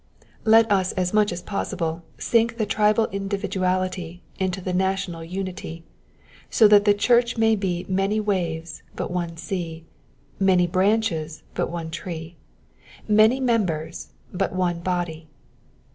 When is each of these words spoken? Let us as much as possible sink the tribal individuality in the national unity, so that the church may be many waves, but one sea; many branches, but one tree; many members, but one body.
Let 0.45 0.71
us 0.71 0.93
as 0.93 1.13
much 1.13 1.31
as 1.31 1.43
possible 1.43 2.01
sink 2.17 2.57
the 2.57 2.65
tribal 2.65 3.05
individuality 3.13 4.23
in 4.39 4.49
the 4.49 4.73
national 4.73 5.23
unity, 5.23 5.83
so 6.49 6.67
that 6.69 6.85
the 6.85 6.95
church 6.95 7.37
may 7.37 7.55
be 7.55 7.85
many 7.87 8.19
waves, 8.19 8.81
but 8.95 9.11
one 9.11 9.37
sea; 9.37 9.85
many 10.39 10.65
branches, 10.65 11.43
but 11.53 11.69
one 11.69 11.91
tree; 11.91 12.35
many 13.07 13.39
members, 13.39 14.13
but 14.33 14.53
one 14.55 14.79
body. 14.79 15.27